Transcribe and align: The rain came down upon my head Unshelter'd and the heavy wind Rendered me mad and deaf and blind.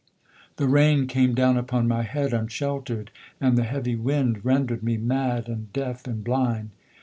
The 0.55 0.67
rain 0.67 1.05
came 1.05 1.35
down 1.35 1.57
upon 1.57 1.87
my 1.87 2.01
head 2.01 2.33
Unshelter'd 2.33 3.11
and 3.39 3.55
the 3.55 3.61
heavy 3.65 3.95
wind 3.95 4.43
Rendered 4.43 4.81
me 4.81 4.97
mad 4.97 5.47
and 5.47 5.71
deaf 5.73 6.07
and 6.07 6.23
blind. 6.23 6.71